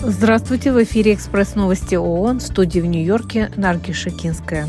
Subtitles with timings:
[0.00, 4.68] Здравствуйте, в эфире «Экспресс новости ООН» в студии в Нью-Йорке Нарги Шакинская.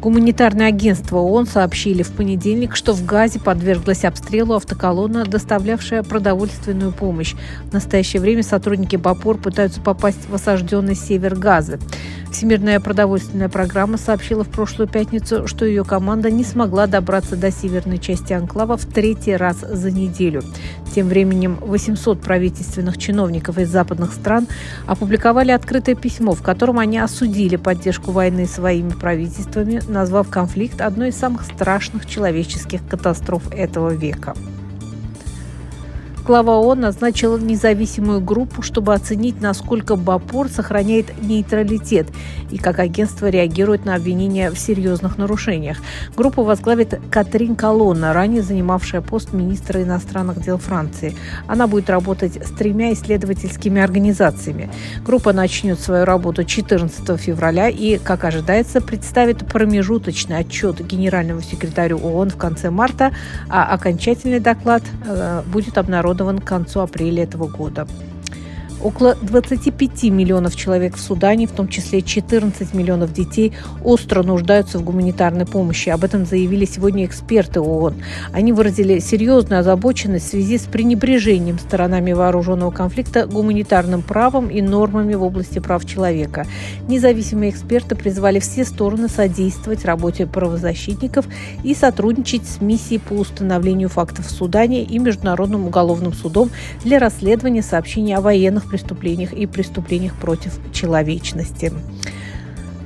[0.00, 7.34] Гуманитарное агентство ООН сообщили в понедельник, что в Газе подверглась обстрелу автоколонна, доставлявшая продовольственную помощь.
[7.70, 11.80] В настоящее время сотрудники БАПОР пытаются попасть в осажденный север Газы.
[12.36, 17.96] Всемирная продовольственная программа сообщила в прошлую пятницу, что ее команда не смогла добраться до северной
[17.96, 20.42] части анклава в третий раз за неделю.
[20.94, 24.48] Тем временем 800 правительственных чиновников из западных стран
[24.86, 31.16] опубликовали открытое письмо, в котором они осудили поддержку войны своими правительствами, назвав конфликт одной из
[31.16, 34.34] самых страшных человеческих катастроф этого века.
[36.26, 42.08] Глава ООН назначила независимую группу, чтобы оценить, насколько БАПОР сохраняет нейтралитет
[42.50, 45.78] и как агентство реагирует на обвинения в серьезных нарушениях.
[46.16, 51.14] Группу возглавит Катрин Колонна, ранее занимавшая пост министра иностранных дел Франции.
[51.46, 54.68] Она будет работать с тремя исследовательскими организациями.
[55.04, 62.30] Группа начнет свою работу 14 февраля и, как ожидается, представит промежуточный отчет генеральному секретарю ООН
[62.30, 63.12] в конце марта,
[63.48, 67.86] а окончательный доклад э, будет обнародован обнародован к концу апреля этого года.
[68.82, 73.52] Около 25 миллионов человек в Судане, в том числе 14 миллионов детей,
[73.82, 75.88] остро нуждаются в гуманитарной помощи.
[75.88, 77.94] Об этом заявили сегодня эксперты ООН.
[78.32, 85.14] Они выразили серьезную озабоченность в связи с пренебрежением сторонами вооруженного конфликта гуманитарным правом и нормами
[85.14, 86.46] в области прав человека.
[86.86, 91.26] Независимые эксперты призвали все стороны содействовать работе правозащитников
[91.64, 96.50] и сотрудничать с миссией по установлению фактов в Судане и Международным уголовным судом
[96.84, 101.72] для расследования сообщений о военных преступлениях и преступлениях против человечности.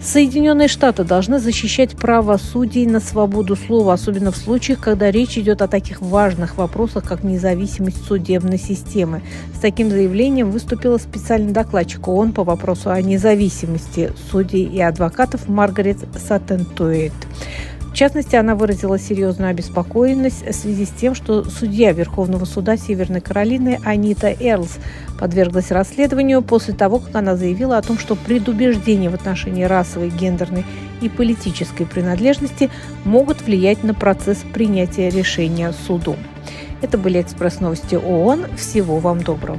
[0.03, 5.61] Соединенные Штаты должны защищать право судей на свободу слова, особенно в случаях, когда речь идет
[5.61, 9.21] о таких важных вопросах, как независимость судебной системы.
[9.55, 15.99] С таким заявлением выступила специальный докладчик ООН по вопросу о независимости судей и адвокатов Маргарет
[16.27, 17.13] Сатентуэйт.
[17.91, 23.21] В частности, она выразила серьезную обеспокоенность в связи с тем, что судья Верховного суда Северной
[23.21, 24.79] Каролины Анита Эрлс
[25.19, 30.65] подверглась расследованию после того, как она заявила о том, что предубеждения в отношении расовой, гендерной
[31.03, 32.71] и политической принадлежности
[33.05, 36.17] могут влиять на процесс принятия решения судом.
[36.83, 38.57] Это были экспресс-новости ООН.
[38.57, 39.59] Всего вам доброго.